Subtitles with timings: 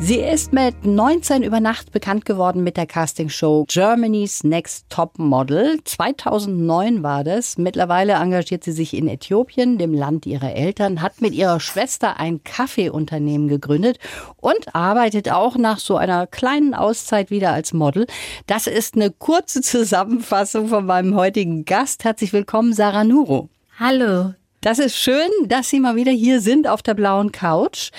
[0.00, 5.80] Sie ist mit 19 über Nacht bekannt geworden mit der Castingshow Germany's Next Top Model.
[5.84, 7.58] 2009 war das.
[7.58, 12.42] Mittlerweile engagiert sie sich in Äthiopien, dem Land ihrer Eltern, hat mit ihrer Schwester ein
[12.44, 13.98] Kaffeeunternehmen gegründet
[14.36, 18.06] und arbeitet auch nach so einer kleinen Auszeit wieder als Model.
[18.46, 22.04] Das ist eine kurze Zusammenfassung von meinem heutigen Gast.
[22.04, 23.48] Herzlich willkommen, Sarah Nuro.
[23.78, 24.32] Hallo,
[24.68, 27.90] das ist schön, dass Sie mal wieder hier sind auf der blauen Couch.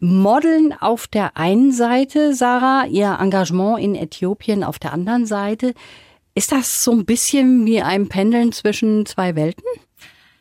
[0.00, 5.74] Modeln auf der einen Seite, Sarah, Ihr Engagement in Äthiopien auf der anderen Seite.
[6.34, 9.62] Ist das so ein bisschen wie ein Pendeln zwischen zwei Welten?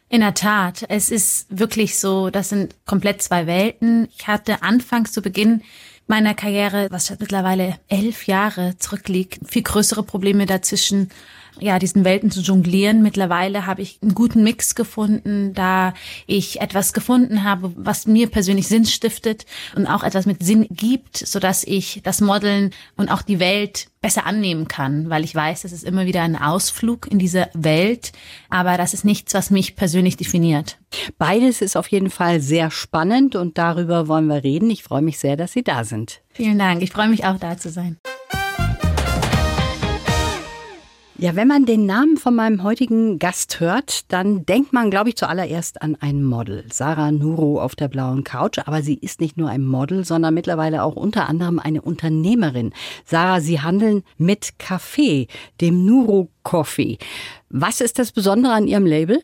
[0.09, 4.07] In der Tat, es ist wirklich so, das sind komplett zwei Welten.
[4.17, 5.61] Ich hatte anfangs zu Beginn
[6.07, 11.11] meiner Karriere, was mittlerweile elf Jahre zurückliegt, viel größere Probleme dazwischen
[11.59, 13.01] ja, diesen Welten zu jonglieren.
[13.01, 15.93] Mittlerweile habe ich einen guten Mix gefunden, da
[16.25, 21.17] ich etwas gefunden habe, was mir persönlich Sinn stiftet und auch etwas mit Sinn gibt,
[21.17, 25.63] so dass ich das Modeln und auch die Welt besser annehmen kann, weil ich weiß,
[25.63, 28.11] das ist immer wieder ein Ausflug in diese Welt,
[28.49, 30.77] aber das ist nichts, was mich persönlich definiert.
[31.17, 34.69] Beides ist auf jeden Fall sehr spannend und darüber wollen wir reden.
[34.69, 36.21] Ich freue mich sehr, dass Sie da sind.
[36.29, 36.81] Vielen Dank.
[36.81, 37.97] Ich freue mich auch da zu sein.
[41.19, 45.15] Ja, wenn man den Namen von meinem heutigen Gast hört, dann denkt man, glaube ich,
[45.15, 46.65] zuallererst an ein Model.
[46.71, 48.59] Sarah Nuro auf der blauen Couch.
[48.59, 52.71] Aber sie ist nicht nur ein Model, sondern mittlerweile auch unter anderem eine Unternehmerin.
[53.03, 55.27] Sarah, Sie handeln mit Kaffee,
[55.59, 56.99] dem Nuro Coffee.
[57.49, 59.23] Was ist das Besondere an Ihrem Label?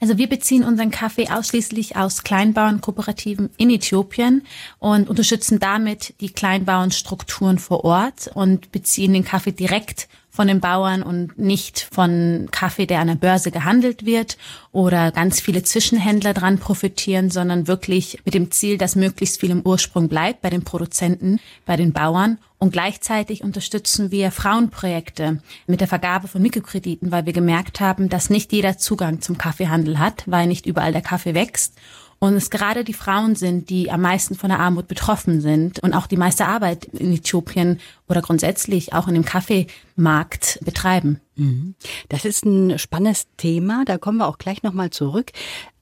[0.00, 4.42] Also wir beziehen unseren Kaffee ausschließlich aus Kleinbauernkooperativen in Äthiopien
[4.78, 11.04] und unterstützen damit die Kleinbauernstrukturen vor Ort und beziehen den Kaffee direkt von den Bauern
[11.04, 14.36] und nicht von Kaffee, der an der Börse gehandelt wird
[14.72, 19.62] oder ganz viele Zwischenhändler dran profitieren, sondern wirklich mit dem Ziel, dass möglichst viel im
[19.64, 22.38] Ursprung bleibt bei den Produzenten, bei den Bauern.
[22.58, 28.28] Und gleichzeitig unterstützen wir Frauenprojekte mit der Vergabe von Mikrokrediten, weil wir gemerkt haben, dass
[28.28, 31.74] nicht jeder Zugang zum Kaffeehandel hat, weil nicht überall der Kaffee wächst
[32.18, 35.94] und es gerade die Frauen sind, die am meisten von der Armut betroffen sind und
[35.94, 41.20] auch die meiste Arbeit in Äthiopien oder grundsätzlich auch in dem Kaffeemarkt betreiben.
[41.36, 41.74] Mhm.
[42.08, 45.32] Das ist ein spannendes Thema, da kommen wir auch gleich nochmal zurück.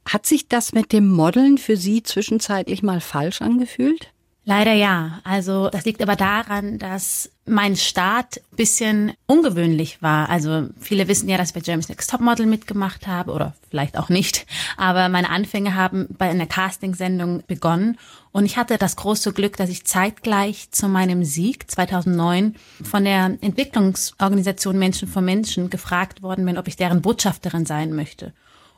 [0.08, 4.12] Hat sich das mit dem Modeln für Sie zwischenzeitlich mal falsch angefühlt?
[4.44, 5.20] Leider ja.
[5.24, 10.28] Also das liegt aber daran, dass mein Start bisschen ungewöhnlich war.
[10.28, 14.08] Also viele wissen ja, dass ich bei Jeremy's Next Topmodel mitgemacht habe oder vielleicht auch
[14.08, 14.46] nicht.
[14.76, 17.98] Aber meine Anfänge haben bei einer Castingsendung begonnen
[18.30, 23.36] und ich hatte das große Glück, dass ich zeitgleich zu meinem Sieg 2009 von der
[23.40, 28.32] Entwicklungsorganisation Menschen für Menschen gefragt worden bin, ob ich deren Botschafterin sein möchte.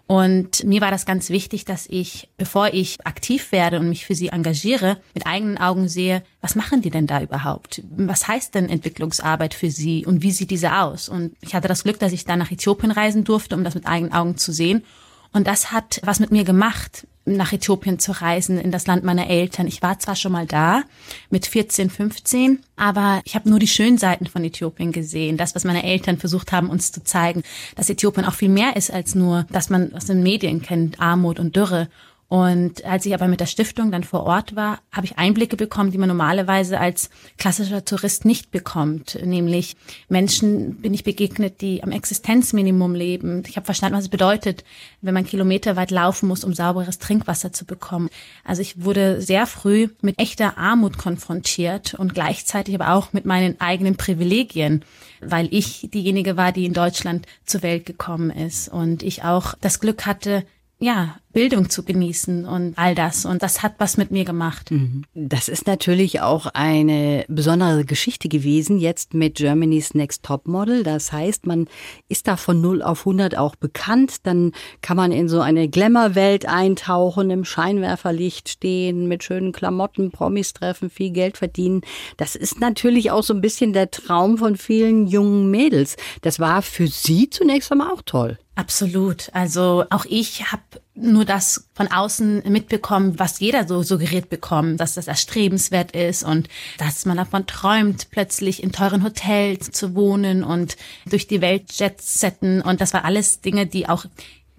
[0.07, 4.15] Und mir war das ganz wichtig, dass ich, bevor ich aktiv werde und mich für
[4.15, 7.83] sie engagiere, mit eigenen Augen sehe, was machen die denn da überhaupt?
[7.97, 11.09] Was heißt denn Entwicklungsarbeit für sie und wie sieht diese aus?
[11.09, 13.87] Und ich hatte das Glück, dass ich da nach Äthiopien reisen durfte, um das mit
[13.87, 14.85] eigenen Augen zu sehen.
[15.33, 19.29] Und das hat was mit mir gemacht nach Äthiopien zu reisen, in das Land meiner
[19.29, 19.67] Eltern.
[19.67, 20.83] Ich war zwar schon mal da
[21.31, 25.37] mit 14, 15, aber ich habe nur die schönen Seiten von Äthiopien gesehen.
[25.37, 27.43] Das, was meine Eltern versucht haben, uns zu zeigen,
[27.77, 31.39] dass Äthiopien auch viel mehr ist als nur, dass man aus den Medien kennt, Armut
[31.39, 31.89] und Dürre.
[32.29, 35.91] Und als ich aber mit der Stiftung dann vor Ort war, habe ich Einblicke bekommen,
[35.91, 39.19] die man normalerweise als klassischer Tourist nicht bekommt.
[39.23, 39.77] Nämlich
[40.09, 43.43] Menschen bin ich begegnet, die am Existenzminimum leben.
[43.47, 44.65] Ich habe verstanden, was es bedeutet,
[45.03, 48.09] wenn man kilometerweit laufen muss, um sauberes Trinkwasser zu bekommen.
[48.43, 53.61] Also ich wurde sehr früh mit echter Armut konfrontiert und gleichzeitig aber auch mit meinen
[53.61, 54.83] eigenen Privilegien,
[55.21, 59.79] weil ich diejenige war, die in Deutschland zur Welt gekommen ist und ich auch das
[59.79, 60.45] Glück hatte,
[60.85, 63.25] ja, Bildung zu genießen und all das.
[63.25, 64.71] Und das hat was mit mir gemacht.
[64.71, 65.05] Mhm.
[65.15, 70.85] Das ist natürlich auch eine besondere Geschichte gewesen, jetzt mit Germany's Next Top Model.
[70.85, 71.67] Das heißt, man
[72.09, 74.27] ist da von 0 auf 100 auch bekannt.
[74.27, 80.53] Dann kann man in so eine Glamour-Welt eintauchen, im Scheinwerferlicht stehen, mit schönen Klamotten, Promis
[80.53, 81.81] treffen, viel Geld verdienen.
[82.19, 85.97] Das ist natürlich auch so ein bisschen der Traum von vielen jungen Mädels.
[86.21, 88.39] Das war für Sie zunächst einmal auch toll.
[88.57, 89.31] Absolut.
[89.33, 90.63] Also auch ich habe
[90.95, 96.49] nur das von außen mitbekommen, was jeder so suggeriert bekommt, dass das erstrebenswert ist und
[96.79, 102.01] dass man davon träumt, plötzlich in teuren Hotels zu wohnen und durch die Welt jet
[102.01, 102.63] setten.
[102.63, 104.05] Und das war alles Dinge, die auch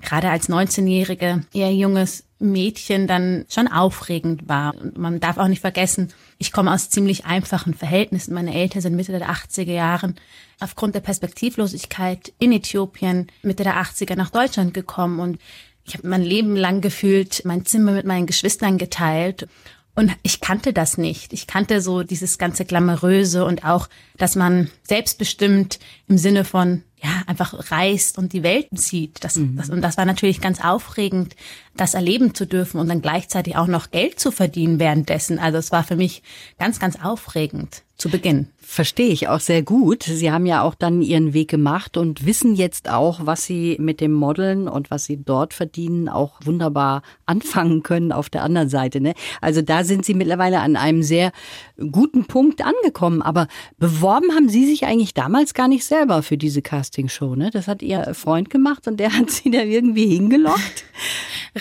[0.05, 4.75] gerade als 19-Jährige, eher junges Mädchen dann schon aufregend war.
[4.75, 8.33] Und man darf auch nicht vergessen, ich komme aus ziemlich einfachen Verhältnissen.
[8.33, 10.15] Meine Eltern sind Mitte der 80er Jahren
[10.59, 15.39] aufgrund der Perspektivlosigkeit in Äthiopien Mitte der 80er nach Deutschland gekommen und
[15.87, 19.47] ich habe mein Leben lang gefühlt mein Zimmer mit meinen Geschwistern geteilt
[19.95, 21.31] und ich kannte das nicht.
[21.31, 23.87] Ich kannte so dieses ganze Glamouröse und auch,
[24.17, 29.23] dass man selbstbestimmt im Sinne von, ja, einfach reist und die Welt sieht.
[29.23, 29.57] Das, mhm.
[29.57, 31.35] das, und das war natürlich ganz aufregend,
[31.75, 35.37] das erleben zu dürfen und dann gleichzeitig auch noch Geld zu verdienen währenddessen.
[35.37, 36.23] Also es war für mich
[36.57, 38.49] ganz, ganz aufregend zu Beginn.
[38.57, 40.03] Verstehe ich auch sehr gut.
[40.03, 44.01] Sie haben ja auch dann Ihren Weg gemacht und wissen jetzt auch, was Sie mit
[44.01, 48.99] dem Modeln und was Sie dort verdienen, auch wunderbar anfangen können auf der anderen Seite.
[48.99, 49.13] Ne?
[49.39, 51.31] Also da sind Sie mittlerweile an einem sehr
[51.91, 53.21] guten Punkt angekommen.
[53.21, 53.47] Aber
[53.77, 57.35] beworben haben Sie sich eigentlich damals gar nicht selber für diese Castingshow.
[57.35, 57.49] Ne?
[57.51, 60.83] Das hat Ihr Freund gemacht und der hat Sie da irgendwie hingelockt.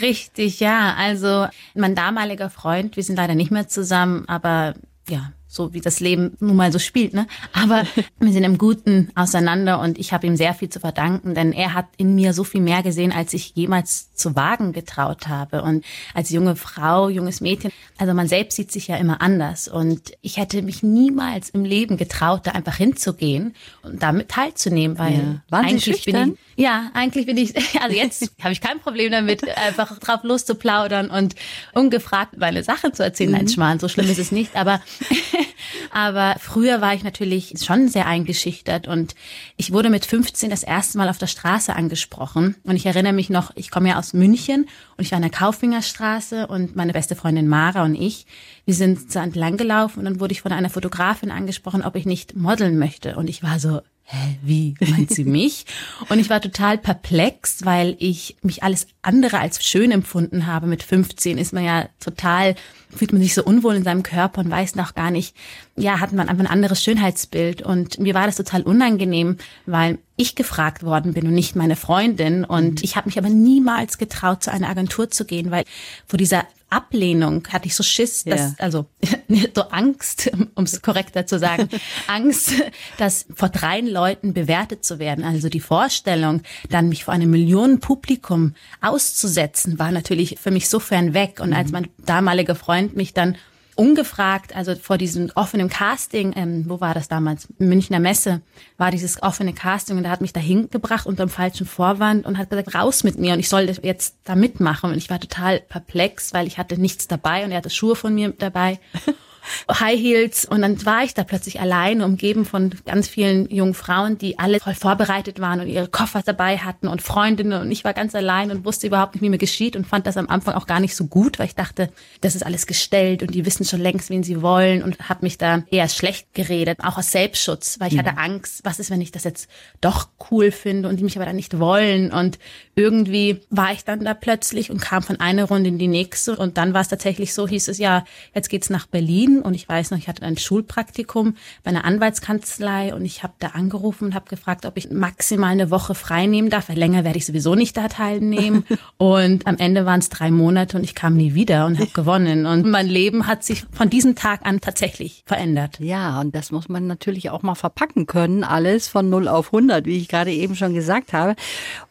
[0.01, 0.95] Richtig, ja.
[0.99, 4.75] Also mein damaliger Freund, wir sind leider nicht mehr zusammen, aber
[5.09, 7.27] ja, so wie das Leben nun mal so spielt, ne?
[7.53, 7.85] Aber
[8.19, 11.75] wir sind im Guten auseinander und ich habe ihm sehr viel zu verdanken, denn er
[11.75, 15.63] hat in mir so viel mehr gesehen, als ich jemals zu wagen getraut habe.
[15.63, 20.13] Und als junge Frau, junges Mädchen, also man selbst sieht sich ja immer anders und
[20.23, 25.43] ich hätte mich niemals im Leben getraut, da einfach hinzugehen und damit teilzunehmen, weil ja.
[25.51, 29.47] Waren eigentlich bin ich ja, eigentlich bin ich also jetzt habe ich kein Problem damit
[29.57, 31.35] einfach drauf loszuplaudern und
[31.73, 33.31] ungefragt meine Sachen zu erzählen.
[33.31, 33.37] Mhm.
[33.37, 34.81] Nein, Schmarrn, so schlimm ist es nicht, aber
[35.93, 39.15] aber früher war ich natürlich schon sehr eingeschüchtert und
[39.57, 42.57] ich wurde mit 15 das erste Mal auf der Straße angesprochen.
[42.65, 45.31] Und ich erinnere mich noch, ich komme ja aus München und ich war in der
[45.31, 48.27] Kaufingerstraße und meine beste Freundin Mara und ich,
[48.65, 52.07] wir sind so entlang gelaufen und dann wurde ich von einer Fotografin angesprochen, ob ich
[52.07, 53.17] nicht modeln möchte.
[53.17, 55.65] Und ich war so, hä, wie meint sie mich?
[56.09, 60.67] Und ich war total perplex, weil ich mich alles andere als schön empfunden habe.
[60.67, 62.55] Mit 15 ist man ja total,
[62.95, 65.35] fühlt man sich so unwohl in seinem Körper und weiß noch gar nicht,
[65.77, 67.63] ja, hat man einfach ein anderes Schönheitsbild.
[67.63, 72.45] Und mir war das total unangenehm, weil ich gefragt worden bin und nicht meine Freundin.
[72.45, 75.65] Und ich habe mich aber niemals getraut, zu einer Agentur zu gehen, weil
[76.07, 78.55] vor dieser Ablehnung hatte ich so Schiss, dass, ja.
[78.59, 78.87] also
[79.55, 81.69] so Angst, um es korrekter zu sagen,
[82.07, 82.53] Angst,
[82.99, 85.25] dass vor drei Leuten bewertet zu werden.
[85.25, 91.15] Also die Vorstellung, dann mich vor einem Millionenpublikum auszusetzen, war natürlich für mich so fern
[91.15, 91.41] weg.
[91.41, 91.73] Und als mhm.
[91.73, 93.37] mein damaliger Freund mich dann
[93.77, 97.49] ungefragt, also vor diesem offenen Casting, ähm, wo war das damals?
[97.59, 98.41] Münchner Messe,
[98.77, 102.39] war dieses offene Casting und er hat mich da hingebracht unter dem falschen Vorwand und
[102.39, 104.91] hat gesagt, raus mit mir und ich sollte jetzt da mitmachen.
[104.91, 108.15] Und ich war total perplex, weil ich hatte nichts dabei und er hatte Schuhe von
[108.15, 108.79] mir dabei.
[109.71, 110.45] High Heels.
[110.45, 114.61] Und dann war ich da plötzlich alleine, umgeben von ganz vielen jungen Frauen, die alle
[114.61, 117.61] voll vorbereitet waren und ihre Koffer dabei hatten und Freundinnen.
[117.61, 120.17] Und ich war ganz allein und wusste überhaupt nicht, wie mir geschieht und fand das
[120.17, 123.35] am Anfang auch gar nicht so gut, weil ich dachte, das ist alles gestellt und
[123.35, 126.99] die wissen schon längst, wen sie wollen und habe mich da eher schlecht geredet, auch
[126.99, 127.99] aus Selbstschutz, weil ich mhm.
[127.99, 129.49] hatte Angst, was ist, wenn ich das jetzt
[129.81, 132.13] doch cool finde und die mich aber dann nicht wollen?
[132.13, 132.39] Und
[132.75, 136.37] irgendwie war ich dann da plötzlich und kam von einer Runde in die nächste.
[136.37, 138.05] Und dann war es tatsächlich so, hieß es ja,
[138.35, 142.95] jetzt geht's nach Berlin und ich weiß noch, ich hatte ein Schulpraktikum bei einer Anwaltskanzlei
[142.95, 146.51] und ich habe da angerufen und habe gefragt, ob ich maximal eine Woche frei nehmen
[146.51, 148.65] darf, weil länger werde ich sowieso nicht da teilnehmen.
[148.97, 152.47] und am Ende waren es drei Monate und ich kam nie wieder und habe gewonnen.
[152.47, 155.81] Und mein Leben hat sich von diesem Tag an tatsächlich verändert.
[155.81, 159.87] Ja, und das muss man natürlich auch mal verpacken können, alles von 0 auf 100,
[159.87, 161.35] wie ich gerade eben schon gesagt habe.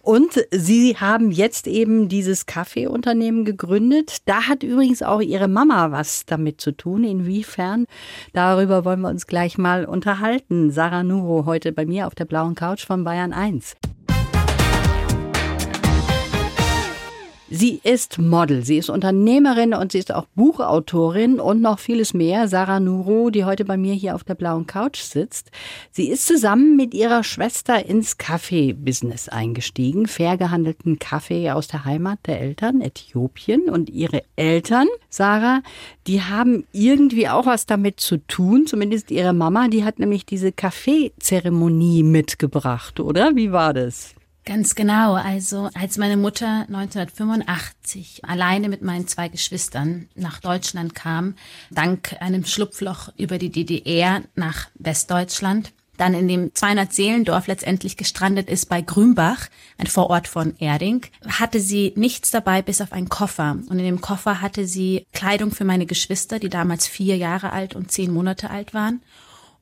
[0.01, 4.17] Und Sie haben jetzt eben dieses Kaffeeunternehmen gegründet.
[4.25, 7.03] Da hat übrigens auch Ihre Mama was damit zu tun.
[7.03, 7.32] Inwiefern?
[8.33, 10.69] Darüber wollen wir uns gleich mal unterhalten.
[10.69, 13.75] Sarah Nuro heute bei mir auf der blauen Couch von Bayern 1.
[17.55, 22.47] Sie ist Model, sie ist Unternehmerin und sie ist auch Buchautorin und noch vieles mehr.
[22.47, 25.51] Sarah Nuro, die heute bei mir hier auf der blauen Couch sitzt.
[25.91, 32.17] Sie ist zusammen mit ihrer Schwester ins Kaffee-Business eingestiegen, fair gehandelten Kaffee aus der Heimat
[32.25, 33.69] der Eltern, Äthiopien.
[33.69, 35.61] Und ihre Eltern, Sarah,
[36.07, 40.51] die haben irgendwie auch was damit zu tun, zumindest ihre Mama, die hat nämlich diese
[40.51, 43.35] Kaffeezeremonie mitgebracht, oder?
[43.35, 44.15] Wie war das?
[44.45, 45.13] Ganz genau.
[45.13, 51.35] Also als meine Mutter 1985 alleine mit meinen zwei Geschwistern nach Deutschland kam,
[51.71, 58.49] dank einem Schlupfloch über die DDR nach Westdeutschland, dann in dem 200 Seelendorf letztendlich gestrandet
[58.49, 59.47] ist bei Grünbach,
[59.77, 63.59] ein Vorort von Erding, hatte sie nichts dabei bis auf einen Koffer.
[63.69, 67.75] Und in dem Koffer hatte sie Kleidung für meine Geschwister, die damals vier Jahre alt
[67.75, 69.01] und zehn Monate alt waren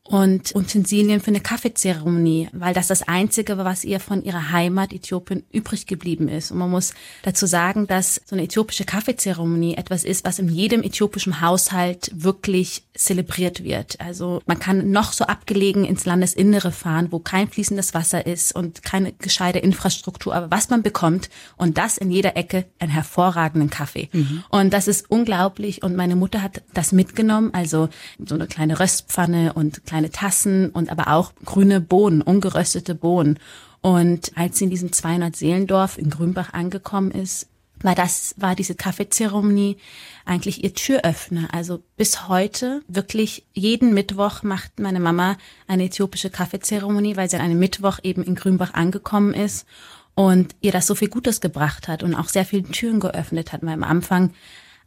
[0.03, 4.93] und Utensilien für eine Kaffeezeremonie, weil das das Einzige war, was ihr von ihrer Heimat
[4.93, 6.51] Äthiopien übrig geblieben ist.
[6.51, 10.81] Und man muss dazu sagen, dass so eine äthiopische Kaffeezeremonie etwas ist, was in jedem
[10.81, 13.99] äthiopischen Haushalt wirklich zelebriert wird.
[14.01, 18.83] Also man kann noch so abgelegen ins Landesinnere fahren, wo kein fließendes Wasser ist und
[18.83, 24.09] keine gescheite Infrastruktur, aber was man bekommt und das in jeder Ecke einen hervorragenden Kaffee.
[24.11, 24.43] Mhm.
[24.49, 27.89] Und das ist unglaublich und meine Mutter hat das mitgenommen, also
[28.23, 33.39] so eine kleine Röstpfanne und kleine Tassen und aber auch grüne Bohnen, ungeröstete Bohnen.
[33.81, 37.47] Und als sie in diesem 200 Seelendorf in Grünbach angekommen ist,
[37.81, 39.75] war das, war diese Kaffeezeremonie
[40.23, 41.49] eigentlich ihr Türöffner.
[41.51, 45.35] Also bis heute wirklich jeden Mittwoch macht meine Mama
[45.67, 49.67] eine äthiopische Kaffeezeremonie, weil sie an einem Mittwoch eben in Grünbach angekommen ist
[50.15, 53.61] und ihr das so viel Gutes gebracht hat und auch sehr viele Türen geöffnet hat.
[53.63, 54.31] Weil am Anfang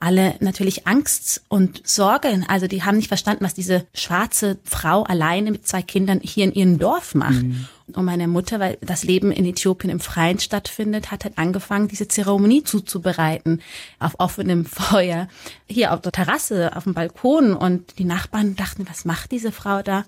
[0.04, 2.42] alle natürlich Angst und Sorge.
[2.49, 6.52] Also die haben nicht verstanden, was diese schwarze Frau alleine mit zwei Kindern hier in
[6.52, 7.42] ihrem Dorf macht.
[7.42, 7.66] Mhm.
[7.94, 12.06] Und meine Mutter, weil das Leben in Äthiopien im Freien stattfindet, hat halt angefangen, diese
[12.06, 13.62] Zeremonie zuzubereiten
[13.99, 15.28] auf offenem Feuer,
[15.66, 17.54] hier auf der Terrasse, auf dem Balkon.
[17.54, 20.04] Und die Nachbarn dachten, was macht diese Frau da?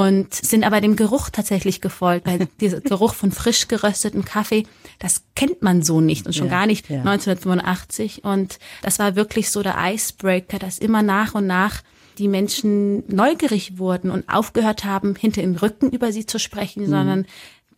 [0.00, 4.64] Und sind aber dem Geruch tatsächlich gefolgt, weil dieser Geruch von frisch geröstetem Kaffee,
[4.98, 6.98] das kennt man so nicht und schon ja, gar nicht ja.
[6.98, 8.24] 1985.
[8.24, 11.82] Und das war wirklich so der Icebreaker, dass immer nach und nach
[12.18, 16.90] die Menschen neugierig wurden und aufgehört haben, hinter dem Rücken über sie zu sprechen, mhm.
[16.90, 17.26] sondern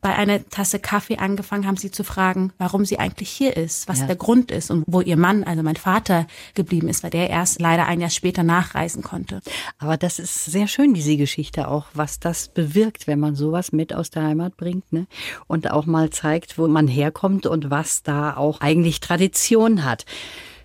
[0.06, 3.98] bei einer Tasse Kaffee angefangen haben, sie zu fragen, warum sie eigentlich hier ist, was
[3.98, 4.06] ja.
[4.06, 7.60] der Grund ist und wo ihr Mann, also mein Vater, geblieben ist, weil der erst
[7.60, 9.40] leider ein Jahr später nachreisen konnte.
[9.78, 13.92] Aber das ist sehr schön, diese Geschichte auch, was das bewirkt, wenn man sowas mit
[13.92, 15.08] aus der Heimat bringt, ne?
[15.48, 20.04] Und auch mal zeigt, wo man herkommt und was da auch eigentlich Tradition hat.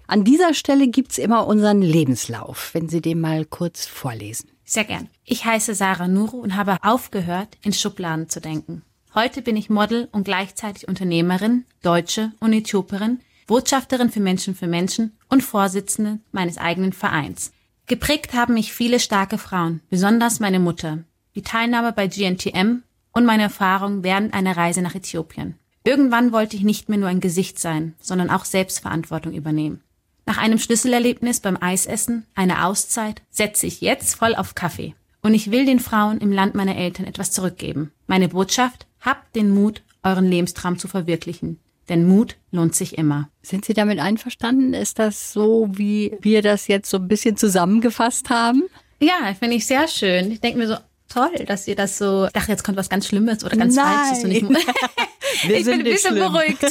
[0.05, 4.51] An dieser Stelle gibt's immer unseren Lebenslauf, wenn Sie den mal kurz vorlesen.
[4.65, 5.09] Sehr gern.
[5.25, 8.83] Ich heiße Sarah Nuru und habe aufgehört, in Schubladen zu denken.
[9.13, 15.17] Heute bin ich Model und gleichzeitig Unternehmerin, Deutsche und Äthiopierin, Botschafterin für Menschen für Menschen
[15.27, 17.51] und Vorsitzende meines eigenen Vereins.
[17.87, 20.99] Geprägt haben mich viele starke Frauen, besonders meine Mutter,
[21.35, 25.55] die Teilnahme bei GNTM und meine Erfahrung während einer Reise nach Äthiopien.
[25.83, 29.81] Irgendwann wollte ich nicht mehr nur ein Gesicht sein, sondern auch Selbstverantwortung übernehmen.
[30.25, 34.95] Nach einem Schlüsselerlebnis beim Eisessen, einer Auszeit, setze ich jetzt voll auf Kaffee.
[35.21, 37.91] Und ich will den Frauen im Land meiner Eltern etwas zurückgeben.
[38.07, 41.59] Meine Botschaft, habt den Mut, euren Lebenstraum zu verwirklichen.
[41.89, 43.29] Denn Mut lohnt sich immer.
[43.41, 44.73] Sind Sie damit einverstanden?
[44.73, 48.63] Ist das so, wie wir das jetzt so ein bisschen zusammengefasst haben?
[48.99, 50.31] Ja, finde ich sehr schön.
[50.31, 50.77] Ich denke mir so,
[51.09, 52.27] toll, dass ihr das so.
[52.27, 53.85] Ich dachte, jetzt kommt was ganz Schlimmes oder ganz Nein.
[53.85, 54.23] Falsches.
[54.23, 54.43] Und ich,
[55.43, 56.31] Wir ich bin ein bisschen schlimm.
[56.31, 56.63] beruhigt.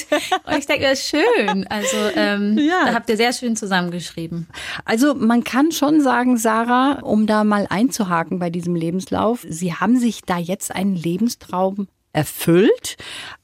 [0.46, 1.66] Und ich denke, das ist schön.
[1.68, 2.86] Also ähm, ja.
[2.86, 4.48] da habt ihr sehr schön zusammengeschrieben.
[4.84, 9.98] Also man kann schon sagen, Sarah, um da mal einzuhaken bei diesem Lebenslauf, Sie haben
[9.98, 12.96] sich da jetzt einen Lebenstraum erfüllt.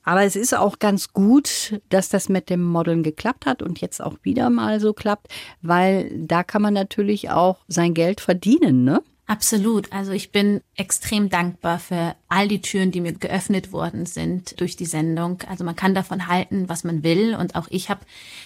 [0.03, 4.01] Aber es ist auch ganz gut, dass das mit dem Modeln geklappt hat und jetzt
[4.03, 5.29] auch wieder mal so klappt,
[5.63, 9.03] weil da kann man natürlich auch sein Geld verdienen, ne?
[9.29, 9.93] Absolut.
[9.93, 14.77] Also ich bin extrem dankbar für all die Türen, die mir geöffnet worden sind durch
[14.77, 15.43] die Sendung.
[15.49, 17.35] Also man kann davon halten, was man will.
[17.35, 18.03] Und auch ich habe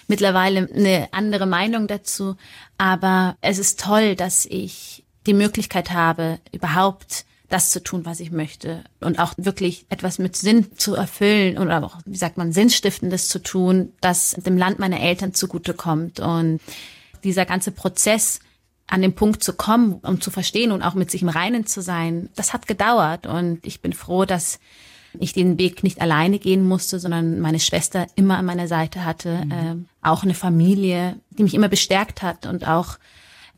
[0.09, 2.37] mittlerweile eine andere Meinung dazu.
[2.79, 8.31] Aber es ist toll, dass ich die Möglichkeit habe, überhaupt das zu tun, was ich
[8.31, 13.29] möchte und auch wirklich etwas mit Sinn zu erfüllen oder auch, wie sagt man, Sinnstiftendes
[13.29, 16.21] zu tun, das dem Land meiner Eltern zugutekommt.
[16.21, 16.61] Und
[17.25, 18.41] dieser ganze Prozess,
[18.87, 21.81] an den Punkt zu kommen, um zu verstehen und auch mit sich im Reinen zu
[21.83, 24.59] sein, das hat gedauert und ich bin froh, dass
[25.19, 29.45] ich den Weg nicht alleine gehen musste, sondern meine Schwester immer an meiner Seite hatte,
[29.45, 29.53] mhm.
[29.53, 32.99] äh, auch eine Familie, die mich immer bestärkt hat und auch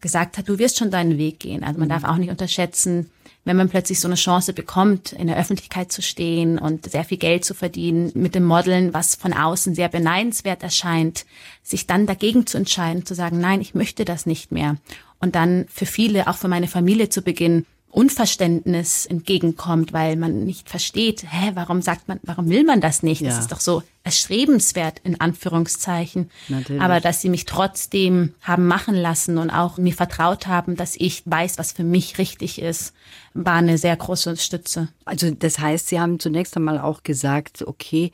[0.01, 1.63] gesagt hat, du wirst schon deinen Weg gehen.
[1.63, 1.93] Also man mhm.
[1.93, 3.11] darf auch nicht unterschätzen,
[3.45, 7.19] wenn man plötzlich so eine Chance bekommt, in der Öffentlichkeit zu stehen und sehr viel
[7.19, 11.27] Geld zu verdienen mit dem Modeln, was von außen sehr beneidenswert erscheint,
[11.63, 14.77] sich dann dagegen zu entscheiden, zu sagen, nein, ich möchte das nicht mehr.
[15.19, 20.71] Und dann für viele, auch für meine Familie zu Beginn, Unverständnis entgegenkommt, weil man nicht
[20.71, 23.21] versteht, hä, warum sagt man, warum will man das nicht?
[23.21, 23.29] Ja.
[23.29, 26.31] Das ist doch so erstrebenswert in Anführungszeichen.
[26.49, 26.81] Natürlich.
[26.81, 31.23] Aber dass sie mich trotzdem haben machen lassen und auch mir vertraut haben, dass ich
[31.27, 32.95] weiß, was für mich richtig ist,
[33.35, 34.89] war eine sehr große Stütze.
[35.05, 38.11] Also das heißt, Sie haben zunächst einmal auch gesagt, okay,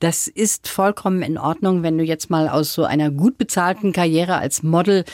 [0.00, 4.34] das ist vollkommen in Ordnung, wenn du jetzt mal aus so einer gut bezahlten Karriere
[4.34, 5.04] als Model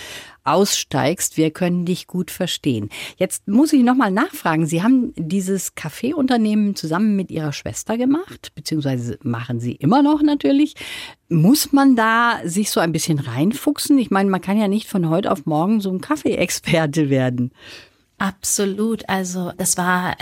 [0.53, 1.37] aussteigst.
[1.37, 2.89] Wir können dich gut verstehen.
[3.17, 4.67] Jetzt muss ich nochmal nachfragen.
[4.67, 10.75] Sie haben dieses Kaffeeunternehmen zusammen mit Ihrer Schwester gemacht, beziehungsweise machen Sie immer noch natürlich.
[11.29, 13.99] Muss man da sich so ein bisschen reinfuchsen?
[13.99, 17.53] Ich meine, man kann ja nicht von heute auf morgen so ein Kaffeeexperte werden.
[18.19, 19.09] Absolut.
[19.09, 20.17] Also das war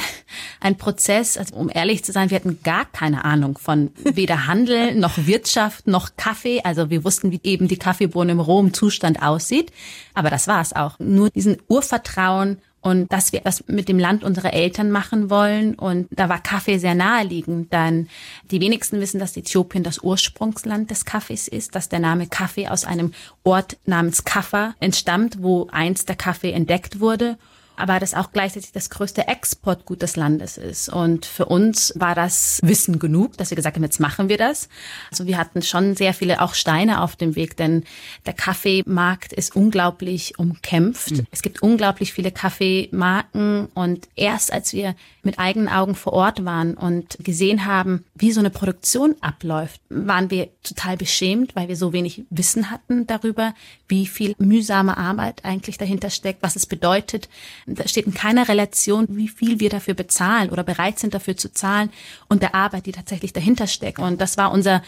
[0.61, 4.95] ein Prozess, also um ehrlich zu sein, wir hatten gar keine Ahnung von weder Handel
[5.01, 6.61] noch Wirtschaft noch Kaffee.
[6.63, 9.73] Also wir wussten, wie eben die Kaffeebohne im rohen Zustand aussieht.
[10.13, 10.99] Aber das war es auch.
[10.99, 15.75] Nur diesen Urvertrauen und dass wir was mit dem Land unserer Eltern machen wollen.
[15.75, 17.73] Und da war Kaffee sehr naheliegend.
[17.73, 18.09] Dann
[18.51, 22.85] die wenigsten wissen, dass Äthiopien das Ursprungsland des Kaffees ist, dass der Name Kaffee aus
[22.85, 23.13] einem
[23.43, 27.39] Ort namens Kaffa entstammt, wo einst der Kaffee entdeckt wurde
[27.77, 30.89] aber das auch gleichzeitig das größte Exportgut des Landes ist.
[30.89, 34.69] Und für uns war das Wissen genug, dass wir gesagt haben, jetzt machen wir das.
[35.11, 37.85] Also wir hatten schon sehr viele auch Steine auf dem Weg, denn
[38.27, 41.13] der Kaffeemarkt ist unglaublich umkämpft.
[41.13, 41.27] Mhm.
[41.31, 46.75] Es gibt unglaublich viele Kaffeemarken und erst als wir mit eigenen Augen vor Ort waren
[46.75, 51.93] und gesehen haben, wie so eine Produktion abläuft, waren wir total beschämt, weil wir so
[51.93, 53.55] wenig Wissen hatten darüber,
[53.89, 57.29] wie viel mühsame Arbeit eigentlich dahinter steckt, was es bedeutet,
[57.67, 61.53] da steht in keiner Relation, wie viel wir dafür bezahlen oder bereit sind dafür zu
[61.53, 61.91] zahlen
[62.29, 63.99] und der Arbeit, die tatsächlich dahinter steckt.
[63.99, 64.83] Und das war unser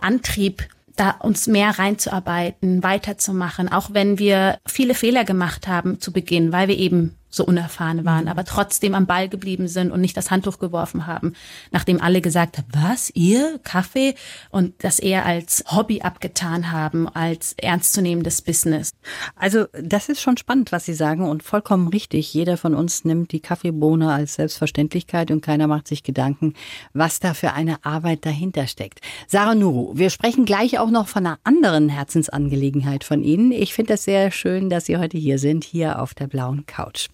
[0.00, 6.52] Antrieb, da uns mehr reinzuarbeiten, weiterzumachen, auch wenn wir viele Fehler gemacht haben zu Beginn,
[6.52, 8.30] weil wir eben so unerfahren waren, mhm.
[8.30, 11.34] aber trotzdem am Ball geblieben sind und nicht das Handtuch geworfen haben,
[11.70, 14.14] nachdem alle gesagt haben, was, ihr Kaffee?
[14.50, 18.92] Und das eher als Hobby abgetan haben, als ernstzunehmendes Business.
[19.36, 22.32] Also das ist schon spannend, was Sie sagen und vollkommen richtig.
[22.32, 26.54] Jeder von uns nimmt die Kaffeebohne als Selbstverständlichkeit und keiner macht sich Gedanken,
[26.92, 29.00] was da für eine Arbeit dahinter steckt.
[29.26, 33.52] Sarah Nuru, wir sprechen gleich auch noch von einer anderen Herzensangelegenheit von Ihnen.
[33.52, 37.08] Ich finde das sehr schön, dass Sie heute hier sind, hier auf der blauen Couch.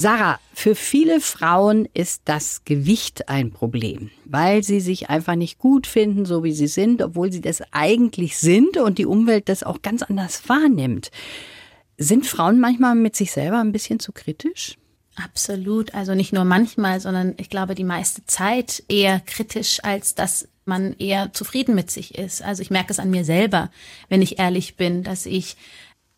[0.00, 5.86] Sarah, für viele Frauen ist das Gewicht ein Problem, weil sie sich einfach nicht gut
[5.86, 9.82] finden, so wie sie sind, obwohl sie das eigentlich sind und die Umwelt das auch
[9.82, 11.10] ganz anders wahrnimmt.
[11.98, 14.78] Sind Frauen manchmal mit sich selber ein bisschen zu kritisch?
[15.16, 15.94] Absolut.
[15.94, 20.94] Also nicht nur manchmal, sondern ich glaube die meiste Zeit eher kritisch, als dass man
[20.94, 22.40] eher zufrieden mit sich ist.
[22.40, 23.70] Also ich merke es an mir selber,
[24.08, 25.58] wenn ich ehrlich bin, dass ich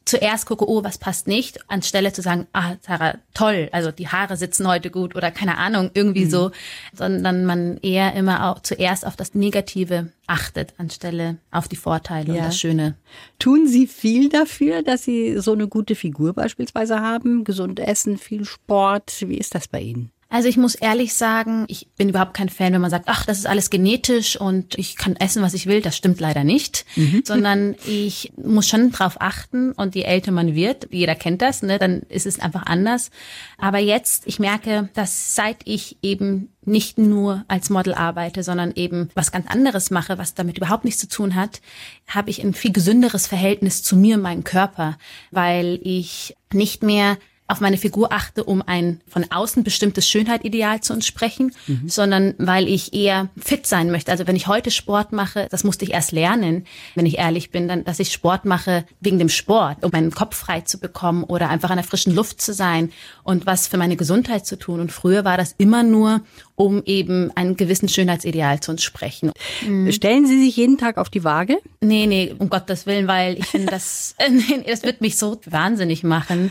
[0.05, 4.37] zuerst gucke, oh, was passt nicht, anstelle zu sagen, ah, Sarah, toll, also die Haare
[4.37, 6.31] sitzen heute gut oder keine Ahnung, irgendwie mhm.
[6.31, 6.51] so,
[6.93, 12.41] sondern man eher immer auch zuerst auf das Negative achtet, anstelle auf die Vorteile ja.
[12.41, 12.97] und das Schöne.
[13.39, 17.45] Tun Sie viel dafür, dass Sie so eine gute Figur beispielsweise haben?
[17.45, 19.25] Gesund essen, viel Sport?
[19.27, 20.12] Wie ist das bei Ihnen?
[20.33, 23.37] Also ich muss ehrlich sagen, ich bin überhaupt kein Fan, wenn man sagt, ach, das
[23.37, 25.83] ist alles genetisch und ich kann essen, was ich will.
[25.83, 27.21] Das stimmt leider nicht, mhm.
[27.27, 31.79] sondern ich muss schon drauf achten und je älter man wird, jeder kennt das, ne,
[31.79, 33.11] dann ist es einfach anders.
[33.59, 39.11] Aber jetzt, ich merke, dass seit ich eben nicht nur als Model arbeite, sondern eben
[39.15, 41.61] was ganz anderes mache, was damit überhaupt nichts zu tun hat,
[42.07, 44.97] habe ich ein viel gesünderes Verhältnis zu mir und meinem Körper,
[45.31, 47.19] weil ich nicht mehr
[47.49, 51.89] auf meine Figur achte, um ein von außen bestimmtes Schönheitideal zu entsprechen, mhm.
[51.89, 54.11] sondern weil ich eher fit sein möchte.
[54.11, 57.69] Also wenn ich heute Sport mache, das musste ich erst lernen, wenn ich ehrlich bin,
[57.69, 61.51] dann, dass ich Sport mache wegen dem Sport, um meinen Kopf frei zu bekommen oder
[61.51, 62.91] einfach an der frischen Luft zu sein
[63.23, 64.81] und was für meine Gesundheit zu tun.
[64.81, 66.23] Und früher war das immer nur,
[66.55, 69.31] um eben einen gewissen Schönheitsideal zu entsprechen.
[69.67, 69.93] Mhm.
[69.93, 71.59] Stellen Sie sich jeden Tag auf die Waage?
[71.81, 74.15] Nee, nee, um Gottes Willen, weil ich finde, das,
[74.67, 76.51] das wird mich so wahnsinnig machen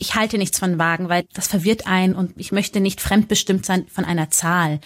[0.00, 3.86] ich halte nichts von Wagen, weil das verwirrt ein und ich möchte nicht fremdbestimmt sein
[3.86, 4.80] von einer Zahl.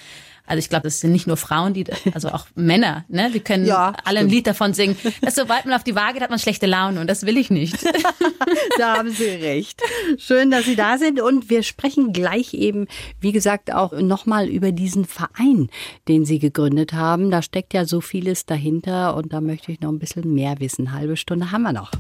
[0.46, 3.30] Also ich glaube, das sind nicht nur Frauen, die, also auch Männer, ne?
[3.32, 4.96] Wir können ja, alle ein Lied davon singen.
[5.22, 7.48] Dass sobald man auf die Waage geht, hat man schlechte Laune und das will ich
[7.48, 7.78] nicht.
[8.78, 9.80] da haben Sie recht.
[10.18, 12.86] Schön, dass Sie da sind und wir sprechen gleich eben,
[13.20, 15.70] wie gesagt, auch nochmal über diesen Verein,
[16.08, 17.30] den Sie gegründet haben.
[17.30, 20.92] Da steckt ja so vieles dahinter und da möchte ich noch ein bisschen mehr wissen.
[20.92, 21.92] Halbe Stunde haben wir noch.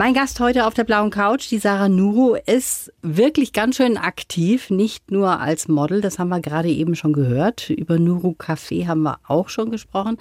[0.00, 4.70] Mein Gast heute auf der blauen Couch, die Sarah Nuru, ist wirklich ganz schön aktiv,
[4.70, 7.68] nicht nur als Model, das haben wir gerade eben schon gehört.
[7.68, 10.16] Über Nuru Café haben wir auch schon gesprochen.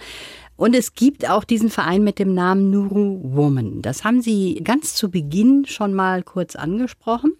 [0.58, 3.82] Und es gibt auch diesen Verein mit dem Namen Nuru Woman.
[3.82, 7.32] Das haben Sie ganz zu Beginn schon mal kurz angesprochen.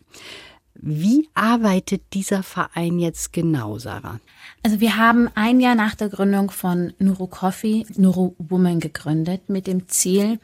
[0.82, 4.22] Wie arbeitet dieser Verein jetzt genau, Sarah?
[4.64, 9.68] Also wir haben ein Jahr nach der Gründung von Nuru Coffee Nuru Woman gegründet mit
[9.68, 10.40] dem Ziel,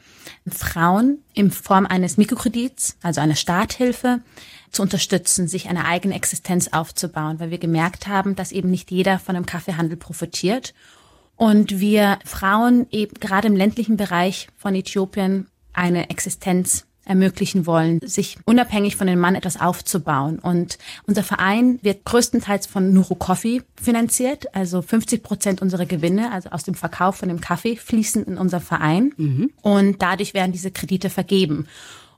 [0.46, 4.20] Frauen in Form eines Mikrokredits, also einer Starthilfe,
[4.70, 9.18] zu unterstützen, sich eine eigene Existenz aufzubauen, weil wir gemerkt haben, dass eben nicht jeder
[9.18, 10.74] von dem Kaffeehandel profitiert
[11.36, 18.36] und wir Frauen eben gerade im ländlichen Bereich von Äthiopien eine Existenz ermöglichen wollen, sich
[18.44, 20.38] unabhängig von dem Mann etwas aufzubauen.
[20.38, 24.54] Und unser Verein wird größtenteils von Nuru Coffee finanziert.
[24.54, 28.60] Also 50 Prozent unserer Gewinne, also aus dem Verkauf von dem Kaffee, fließen in unser
[28.60, 29.12] Verein.
[29.16, 29.50] Mhm.
[29.62, 31.66] Und dadurch werden diese Kredite vergeben.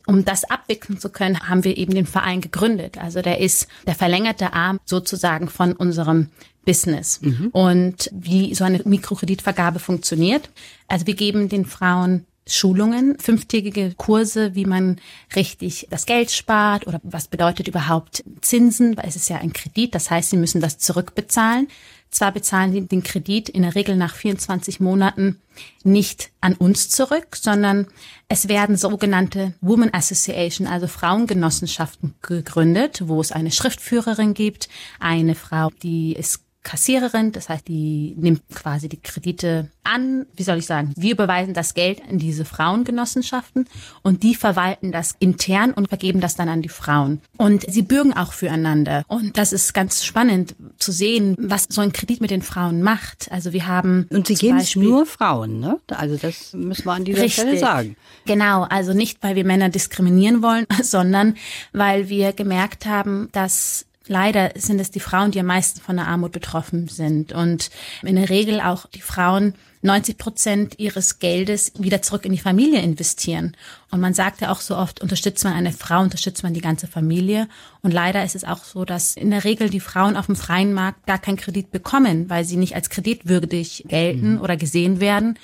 [0.07, 2.96] Um das abwickeln zu können, haben wir eben den Verein gegründet.
[2.96, 6.31] Also der ist der verlängerte Arm sozusagen von unserem
[6.64, 7.20] Business.
[7.20, 7.48] Mhm.
[7.53, 10.48] Und wie so eine Mikrokreditvergabe funktioniert.
[10.87, 15.01] Also wir geben den Frauen Schulungen, fünftägige Kurse, wie man
[15.37, 19.95] richtig das Geld spart oder was bedeutet überhaupt Zinsen, weil es ist ja ein Kredit,
[19.95, 21.69] das heißt, sie müssen das zurückbezahlen.
[22.11, 25.41] Zwar bezahlen sie den Kredit in der Regel nach 24 Monaten
[25.85, 27.87] nicht an uns zurück, sondern
[28.29, 35.71] es werden sogenannte Women Association, also Frauengenossenschaften gegründet, wo es eine Schriftführerin gibt, eine Frau,
[35.83, 40.27] die ist Kassiererin, das heißt, die nimmt quasi die Kredite an.
[40.37, 40.92] Wie soll ich sagen?
[40.97, 43.66] Wir überweisen das Geld in diese Frauengenossenschaften
[44.03, 47.23] und die verwalten das intern und vergeben das dann an die Frauen.
[47.37, 49.05] Und sie bürgen auch füreinander.
[49.09, 53.31] Und das ist ganz spannend zu sehen, was so ein Kredit mit den Frauen macht.
[53.31, 55.81] Also wir haben und sie geben es nur Frauen, ne?
[55.88, 57.97] Also das müssen wir an dieser richtig, Stelle sagen.
[58.27, 61.37] Genau, also nicht, weil wir Männer diskriminieren wollen, sondern
[61.73, 66.07] weil wir gemerkt haben, dass leider sind es die Frauen, die am meisten von der
[66.07, 67.71] Armut betroffen sind und
[68.03, 72.81] in der Regel auch die Frauen 90 Prozent ihres Geldes wieder zurück in die Familie
[72.81, 73.57] investieren.
[73.90, 76.88] Und man sagt ja auch so oft, unterstützt man eine Frau, unterstützt man die ganze
[76.88, 77.49] Familie.
[77.83, 80.73] Und leider ist es auch so, dass in der Regel die Frauen auf dem freien
[80.73, 84.40] Markt gar keinen Kredit bekommen, weil sie nicht als kreditwürdig gelten mhm.
[84.40, 85.38] oder gesehen werden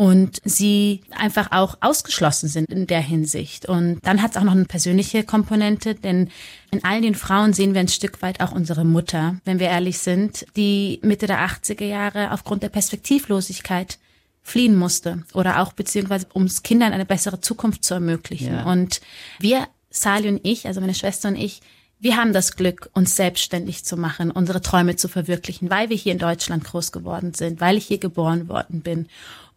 [0.00, 3.66] und sie einfach auch ausgeschlossen sind in der Hinsicht.
[3.66, 6.30] Und dann hat es auch noch eine persönliche Komponente, denn
[6.70, 9.98] in all den Frauen sehen wir ein Stück weit auch unsere Mutter, wenn wir ehrlich
[9.98, 13.98] sind, die Mitte der 80er Jahre aufgrund der Perspektivlosigkeit
[14.42, 18.54] fliehen musste oder auch beziehungsweise um es Kindern eine bessere Zukunft zu ermöglichen.
[18.54, 18.64] Ja.
[18.64, 19.02] Und
[19.38, 21.60] wir, Sali und ich, also meine Schwester und ich,
[21.98, 26.12] wir haben das Glück, uns selbstständig zu machen, unsere Träume zu verwirklichen, weil wir hier
[26.12, 29.06] in Deutschland groß geworden sind, weil ich hier geboren worden bin.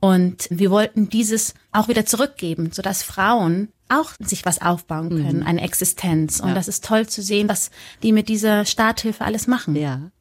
[0.04, 5.46] Und wir wollten dieses auch wieder zurückgeben, sodass Frauen auch sich was aufbauen können, mhm.
[5.46, 6.42] eine Existenz.
[6.42, 6.56] Und ja.
[6.56, 9.78] das ist toll zu sehen, was die mit dieser Starthilfe alles machen.
[9.78, 10.12] Ja.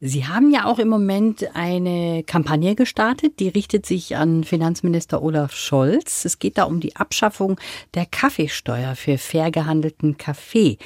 [0.00, 5.52] Sie haben ja auch im Moment eine Kampagne gestartet, die richtet sich an Finanzminister Olaf
[5.52, 6.24] Scholz.
[6.24, 7.58] Es geht da um die Abschaffung
[7.94, 10.78] der Kaffeesteuer für fair gehandelten Kaffee.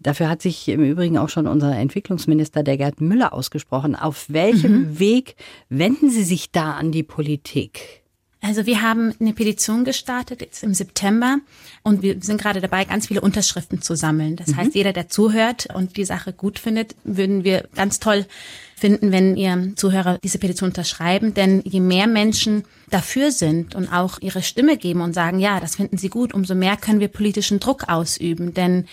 [0.00, 3.94] Dafür hat sich im Übrigen auch schon unser Entwicklungsminister, der Gerd Müller, ausgesprochen.
[3.94, 4.98] Auf welchem mhm.
[4.98, 5.36] Weg
[5.68, 8.01] wenden Sie sich da an die Politik?
[8.44, 11.38] Also wir haben eine Petition gestartet jetzt im September
[11.84, 14.34] und wir sind gerade dabei, ganz viele Unterschriften zu sammeln.
[14.34, 14.56] Das mhm.
[14.56, 18.26] heißt, jeder, der zuhört und die Sache gut findet, würden wir ganz toll
[18.74, 21.34] finden, wenn ihr Zuhörer diese Petition unterschreiben.
[21.34, 25.76] Denn je mehr Menschen dafür sind und auch ihre Stimme geben und sagen, ja, das
[25.76, 28.54] finden sie gut, umso mehr können wir politischen Druck ausüben.
[28.54, 28.86] Denn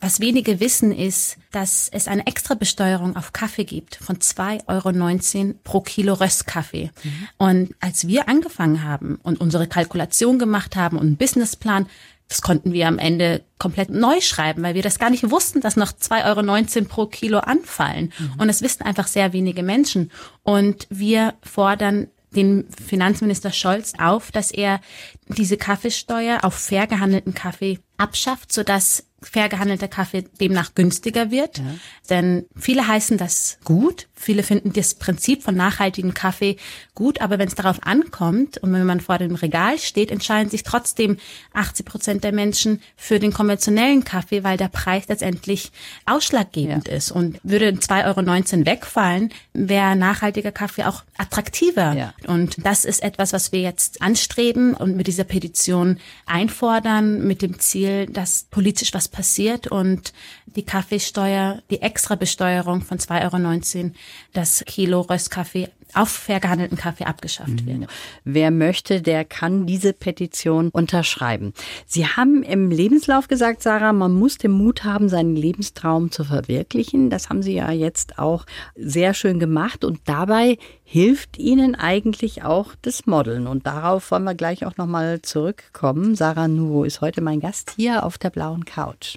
[0.00, 5.54] was wenige wissen ist, dass es eine extra Besteuerung auf Kaffee gibt von 2,19 Euro
[5.64, 6.90] pro Kilo Röstkaffee.
[7.02, 7.28] Mhm.
[7.38, 11.86] Und als wir angefangen haben und unsere Kalkulation gemacht haben und einen Businessplan,
[12.28, 15.76] das konnten wir am Ende komplett neu schreiben, weil wir das gar nicht wussten, dass
[15.76, 18.12] noch 2,19 Euro pro Kilo anfallen.
[18.18, 18.32] Mhm.
[18.38, 20.10] Und es wissen einfach sehr wenige Menschen.
[20.42, 24.80] Und wir fordern den Finanzminister Scholz auf, dass er
[25.28, 31.58] diese Kaffeesteuer auf fair gehandelten Kaffee abschafft, sodass fair gehandelter Kaffee demnach günstiger wird.
[31.58, 31.64] Ja.
[32.10, 34.08] Denn viele heißen das gut.
[34.14, 36.56] Viele finden das Prinzip von nachhaltigem Kaffee
[36.94, 37.20] gut.
[37.20, 41.18] Aber wenn es darauf ankommt und wenn man vor dem Regal steht, entscheiden sich trotzdem
[41.52, 45.72] 80 Prozent der Menschen für den konventionellen Kaffee, weil der Preis letztendlich
[46.06, 46.94] ausschlaggebend ja.
[46.94, 47.10] ist.
[47.10, 51.94] Und würde 2,19 Euro wegfallen, wäre nachhaltiger Kaffee auch attraktiver.
[51.94, 52.14] Ja.
[52.26, 57.58] Und das ist etwas, was wir jetzt anstreben und mit dieser Petition einfordern, mit dem
[57.58, 60.12] Ziel, dass politisch was passiert und
[60.44, 63.90] die Kaffeesteuer, die Extrabesteuerung von 2,19 Euro
[64.34, 67.66] das Kilo Röstkaffee auf fair gehandelten Kaffee abgeschafft mhm.
[67.66, 67.90] wird.
[68.24, 71.52] Wer möchte, der kann diese Petition unterschreiben.
[71.86, 77.10] Sie haben im Lebenslauf gesagt, Sarah, man muss den Mut haben, seinen Lebenstraum zu verwirklichen.
[77.10, 82.74] Das haben Sie ja jetzt auch sehr schön gemacht und dabei hilft Ihnen eigentlich auch
[82.82, 83.46] das Modeln.
[83.46, 86.14] Und darauf wollen wir gleich auch nochmal zurückkommen.
[86.14, 89.16] Sarah Nuro ist heute mein Gast hier auf der blauen Couch.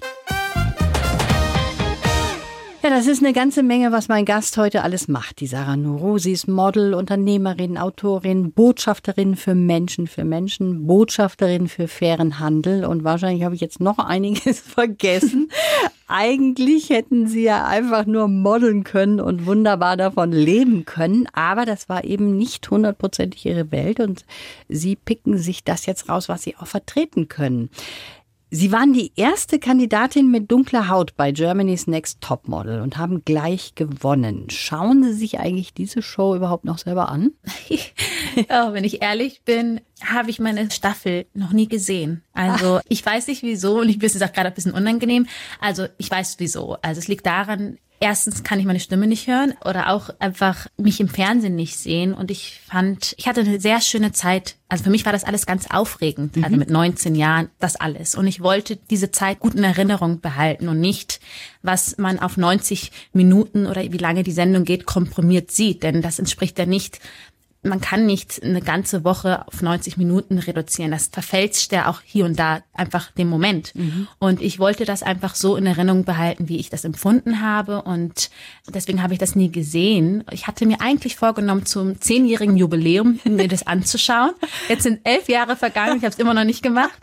[2.82, 5.40] Ja, das ist eine ganze Menge, was mein Gast heute alles macht.
[5.40, 11.88] Die Sarah Nuro, sie ist Model, Unternehmerin, Autorin, Botschafterin für Menschen, für Menschen, Botschafterin für
[11.88, 15.50] fairen Handel und wahrscheinlich habe ich jetzt noch einiges vergessen.
[16.08, 21.90] Eigentlich hätten sie ja einfach nur modeln können und wunderbar davon leben können, aber das
[21.90, 24.24] war eben nicht hundertprozentig ihre Welt und
[24.70, 27.68] sie picken sich das jetzt raus, was sie auch vertreten können.
[28.52, 33.76] Sie waren die erste Kandidatin mit dunkler Haut bei Germany's Next Topmodel und haben gleich
[33.76, 34.50] gewonnen.
[34.50, 37.30] Schauen Sie sich eigentlich diese Show überhaupt noch selber an?
[37.70, 42.24] oh, wenn ich ehrlich bin, habe ich meine Staffel noch nie gesehen.
[42.32, 42.82] Also Ach.
[42.88, 45.28] ich weiß nicht wieso und ich bin es auch gerade ein bisschen unangenehm.
[45.60, 46.76] Also ich weiß wieso.
[46.82, 51.00] Also es liegt daran, erstens kann ich meine Stimme nicht hören oder auch einfach mich
[51.00, 52.14] im Fernsehen nicht sehen.
[52.14, 54.56] Und ich fand, ich hatte eine sehr schöne Zeit.
[54.68, 56.36] Also für mich war das alles ganz aufregend.
[56.36, 56.44] Mhm.
[56.44, 58.14] Also mit 19 Jahren, das alles.
[58.14, 61.20] Und ich wollte diese Zeit gut in Erinnerung behalten und nicht,
[61.62, 65.82] was man auf 90 Minuten oder wie lange die Sendung geht, komprimiert sieht.
[65.82, 67.00] Denn das entspricht ja nicht
[67.62, 70.90] man kann nicht eine ganze Woche auf 90 Minuten reduzieren.
[70.90, 73.74] Das verfälscht ja auch hier und da einfach den Moment.
[73.74, 74.08] Mhm.
[74.18, 77.82] Und ich wollte das einfach so in Erinnerung behalten, wie ich das empfunden habe.
[77.82, 78.30] Und
[78.68, 80.24] deswegen habe ich das nie gesehen.
[80.30, 84.32] Ich hatte mir eigentlich vorgenommen, zum zehnjährigen Jubiläum mir das anzuschauen.
[84.68, 86.98] Jetzt sind elf Jahre vergangen, ich habe es immer noch nicht gemacht.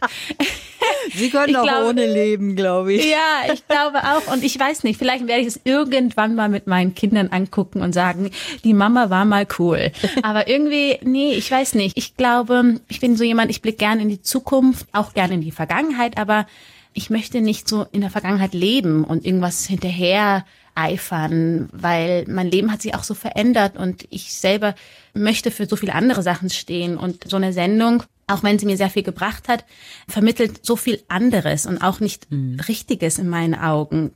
[1.13, 3.05] Sie können ich auch glaube, ohne leben, glaube ich.
[3.05, 4.31] Ja, ich glaube auch.
[4.33, 7.93] Und ich weiß nicht, vielleicht werde ich es irgendwann mal mit meinen Kindern angucken und
[7.93, 8.31] sagen,
[8.63, 9.91] die Mama war mal cool.
[10.23, 11.97] Aber irgendwie, nee, ich weiß nicht.
[11.97, 15.41] Ich glaube, ich bin so jemand, ich blicke gerne in die Zukunft, auch gerne in
[15.41, 16.47] die Vergangenheit, aber
[16.93, 22.71] ich möchte nicht so in der Vergangenheit leben und irgendwas hinterher eifern, weil mein Leben
[22.71, 24.75] hat sich auch so verändert und ich selber
[25.13, 28.77] möchte für so viele andere Sachen stehen und so eine Sendung auch wenn sie mir
[28.77, 29.65] sehr viel gebracht hat,
[30.07, 32.59] vermittelt so viel anderes und auch nicht mhm.
[32.67, 34.11] Richtiges in meinen Augen.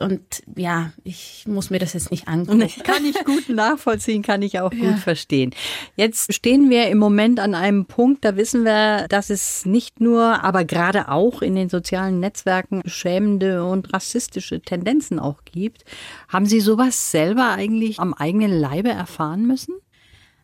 [0.00, 2.68] Und ja, ich muss mir das jetzt nicht angucken.
[2.84, 4.90] Kann ich gut nachvollziehen, kann ich auch ja.
[4.90, 5.54] gut verstehen.
[5.96, 10.44] Jetzt stehen wir im Moment an einem Punkt, da wissen wir, dass es nicht nur,
[10.44, 15.84] aber gerade auch in den sozialen Netzwerken schämende und rassistische Tendenzen auch gibt.
[16.28, 19.74] Haben Sie sowas selber eigentlich am eigenen Leibe erfahren müssen?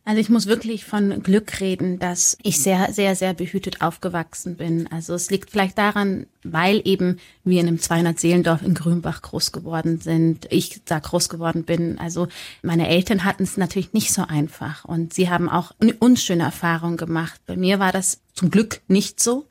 [0.05, 4.89] Also ich muss wirklich von Glück reden, dass ich sehr, sehr, sehr behütet aufgewachsen bin.
[4.91, 10.01] Also es liegt vielleicht daran, weil eben wir in einem 200-Seelendorf in Grünbach groß geworden
[10.01, 11.99] sind, ich da groß geworden bin.
[11.99, 12.27] Also
[12.63, 16.97] meine Eltern hatten es natürlich nicht so einfach und sie haben auch eine unschöne Erfahrung
[16.97, 17.41] gemacht.
[17.47, 19.47] Bei mir war das zum Glück nicht so.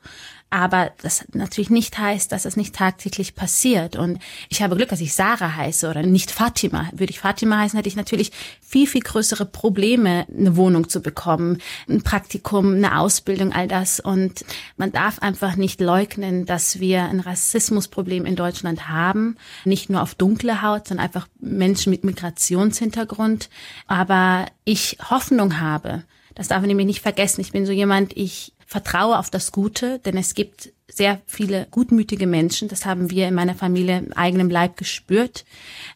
[0.52, 3.96] Aber das natürlich nicht heißt, dass es nicht tagtäglich passiert.
[3.96, 4.18] Und
[4.50, 6.90] ich habe Glück, dass ich Sarah heiße oder nicht Fatima.
[6.92, 11.56] Würde ich Fatima heißen, hätte ich natürlich viel, viel größere Probleme, eine Wohnung zu bekommen,
[11.88, 13.98] ein Praktikum, eine Ausbildung, all das.
[13.98, 14.44] Und
[14.76, 19.38] man darf einfach nicht leugnen, dass wir ein Rassismusproblem in Deutschland haben.
[19.64, 23.48] Nicht nur auf dunkle Haut, sondern einfach Menschen mit Migrationshintergrund.
[23.86, 27.40] Aber ich Hoffnung habe, das darf man nämlich nicht vergessen.
[27.40, 32.26] Ich bin so jemand, ich vertraue auf das Gute, denn es gibt sehr viele gutmütige
[32.26, 32.68] Menschen.
[32.68, 35.44] Das haben wir in meiner Familie im eigenen Leib gespürt.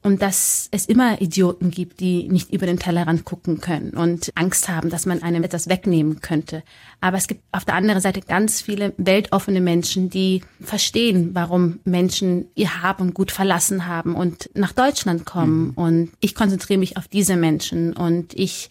[0.03, 4.69] Und dass es immer Idioten gibt, die nicht über den Tellerrand gucken können und Angst
[4.69, 6.63] haben, dass man einem etwas wegnehmen könnte.
[7.01, 12.47] Aber es gibt auf der anderen Seite ganz viele weltoffene Menschen, die verstehen, warum Menschen
[12.55, 15.69] ihr Hab und Gut verlassen haben und nach Deutschland kommen.
[15.69, 15.73] Mhm.
[15.75, 18.71] Und ich konzentriere mich auf diese Menschen und ich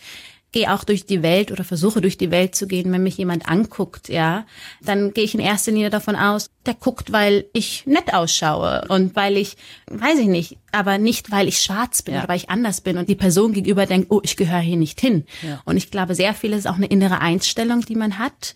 [0.55, 3.45] gehe auch durch die Welt oder versuche durch die Welt zu gehen, wenn mich jemand
[3.49, 4.45] anguckt, ja,
[4.81, 9.17] dann gehe ich in erster Linie davon aus, der guckt, weil ich nett ausschaue und
[9.17, 12.21] weil ich, weiß ich nicht, aber nicht, weil ich schwarz bin ja.
[12.21, 15.01] oder weil ich anders bin und die Person gegenüber denkt, oh, ich gehöre hier nicht
[15.01, 15.25] hin.
[15.41, 15.61] Ja.
[15.65, 18.55] Und ich glaube, sehr viel ist auch eine innere Einstellung, die man hat.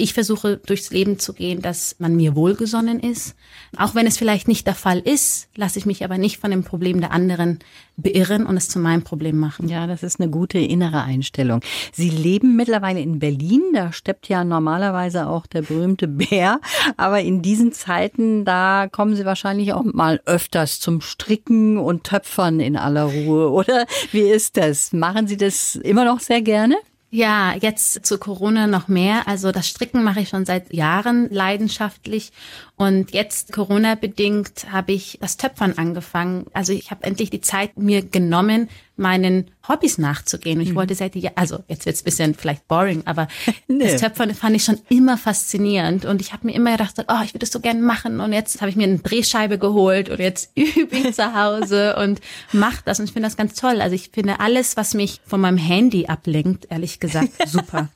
[0.00, 3.34] Ich versuche durchs Leben zu gehen, dass man mir wohlgesonnen ist.
[3.76, 6.64] Auch wenn es vielleicht nicht der Fall ist, lasse ich mich aber nicht von dem
[6.64, 7.58] Problem der anderen
[7.98, 9.68] beirren und es zu meinem Problem machen.
[9.68, 11.60] Ja, das ist eine gute innere Einstellung.
[11.92, 13.60] Sie leben mittlerweile in Berlin.
[13.74, 16.60] Da steppt ja normalerweise auch der berühmte Bär.
[16.96, 22.58] Aber in diesen Zeiten, da kommen Sie wahrscheinlich auch mal öfters zum Stricken und Töpfern
[22.60, 23.50] in aller Ruhe.
[23.50, 24.94] Oder wie ist das?
[24.94, 26.76] Machen Sie das immer noch sehr gerne?
[27.12, 29.26] Ja, jetzt zu Corona noch mehr.
[29.26, 32.30] Also das Stricken mache ich schon seit Jahren leidenschaftlich
[32.76, 36.46] und jetzt Corona bedingt habe ich das Töpfern angefangen.
[36.52, 38.68] Also ich habe endlich die Zeit mir genommen,
[39.00, 40.58] meinen Hobbys nachzugehen.
[40.58, 40.76] Und ich mhm.
[40.76, 43.26] wollte seit also jetzt wird's bisschen vielleicht boring, aber
[43.68, 43.90] nee.
[43.90, 46.04] das Töpfern fand ich schon immer faszinierend.
[46.04, 48.20] Und ich habe mir immer gedacht, oh, ich würde das so gern machen.
[48.20, 52.20] Und jetzt habe ich mir eine Drehscheibe geholt und jetzt übe ich zu Hause und
[52.52, 53.00] mach das.
[53.00, 53.80] Und ich finde das ganz toll.
[53.80, 57.88] Also ich finde alles, was mich von meinem Handy ablenkt, ehrlich gesagt, super.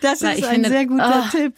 [0.00, 1.54] Das Weil ist ein finde, sehr guter oh, Tipp.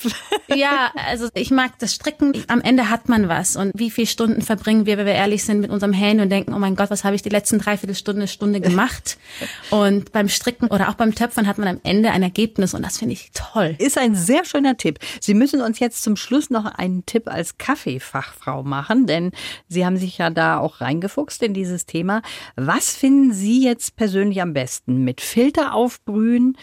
[0.54, 2.32] Ja, also ich mag das Stricken.
[2.48, 3.56] Am Ende hat man was.
[3.56, 6.54] Und wie viele Stunden verbringen wir, wenn wir ehrlich sind, mit unserem Handy und denken,
[6.54, 9.18] oh mein Gott, was habe ich die letzten dreiviertel Stunde, Stunde gemacht?
[9.70, 12.98] Und beim Stricken oder auch beim Töpfern hat man am Ende ein Ergebnis und das
[12.98, 13.76] finde ich toll.
[13.78, 14.98] Ist ein sehr schöner Tipp.
[15.20, 19.30] Sie müssen uns jetzt zum Schluss noch einen Tipp als Kaffeefachfrau machen, denn
[19.68, 22.22] Sie haben sich ja da auch reingefuchst in dieses Thema.
[22.56, 25.04] Was finden Sie jetzt persönlich am besten?
[25.04, 26.56] Mit Filter aufbrühen?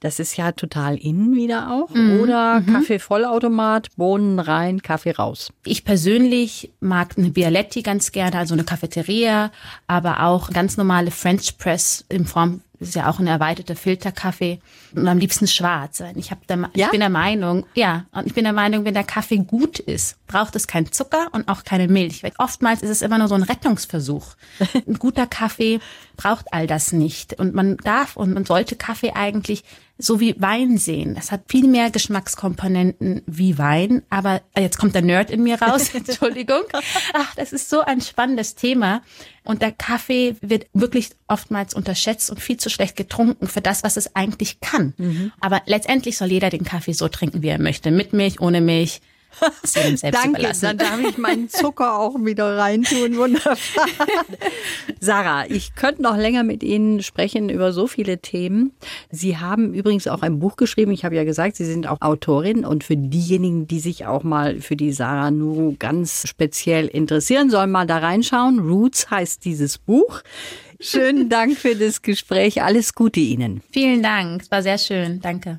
[0.00, 1.90] Das ist ja total innen wieder auch.
[1.90, 2.20] Mhm.
[2.20, 2.72] Oder mhm.
[2.72, 5.52] Kaffeevollautomat, Bohnen rein, Kaffee raus.
[5.64, 9.50] Ich persönlich mag eine Bialetti ganz gerne, also eine Cafeteria,
[9.86, 14.60] aber auch ganz normale French Press in Form das ist ja auch ein erweiterter Filterkaffee
[14.94, 16.02] und am liebsten schwarz.
[16.16, 16.86] Ich, hab der, ja?
[16.86, 20.18] ich bin der Meinung, ja, und ich bin der Meinung, wenn der Kaffee gut ist,
[20.26, 22.22] braucht es keinen Zucker und auch keine Milch.
[22.22, 24.34] Weil oftmals ist es immer nur so ein Rettungsversuch.
[24.86, 25.80] Ein guter Kaffee
[26.16, 27.38] braucht all das nicht.
[27.38, 29.64] Und man darf und man sollte Kaffee eigentlich
[29.98, 31.14] so wie Wein sehen.
[31.14, 34.02] Das hat viel mehr Geschmackskomponenten wie Wein.
[34.10, 35.90] Aber äh, jetzt kommt der Nerd in mir raus.
[35.94, 36.62] Entschuldigung.
[37.14, 39.02] Ach, das ist so ein spannendes Thema.
[39.44, 43.96] Und der Kaffee wird wirklich oftmals unterschätzt und viel zu schlecht getrunken für das, was
[43.96, 44.92] es eigentlich kann.
[44.98, 45.32] Mhm.
[45.40, 47.90] Aber letztendlich soll jeder den Kaffee so trinken, wie er möchte.
[47.90, 49.00] Mit Milch, ohne Milch.
[50.12, 53.16] Danke, dann darf ich meinen Zucker auch wieder reintun.
[53.16, 53.56] Wunderbar.
[55.00, 58.72] Sarah, ich könnte noch länger mit Ihnen sprechen über so viele Themen.
[59.10, 60.92] Sie haben übrigens auch ein Buch geschrieben.
[60.92, 62.64] Ich habe ja gesagt, Sie sind auch Autorin.
[62.64, 67.70] Und für diejenigen, die sich auch mal für die Sarah Nuru ganz speziell interessieren, sollen
[67.70, 68.58] mal da reinschauen.
[68.58, 70.22] Roots heißt dieses Buch.
[70.80, 72.62] Schönen Dank für das Gespräch.
[72.62, 73.62] Alles Gute Ihnen.
[73.72, 74.42] Vielen Dank.
[74.42, 75.20] Es war sehr schön.
[75.20, 75.58] Danke.